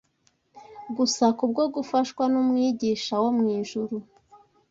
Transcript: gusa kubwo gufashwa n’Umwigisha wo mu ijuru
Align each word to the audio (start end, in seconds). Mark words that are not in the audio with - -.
gusa 0.97 1.25
kubwo 1.37 1.63
gufashwa 1.75 2.23
n’Umwigisha 2.31 3.13
wo 3.23 3.29
mu 3.37 3.45
ijuru 3.59 3.95